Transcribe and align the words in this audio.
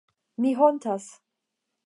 Mi 0.41 0.53
hontas. 0.61 1.05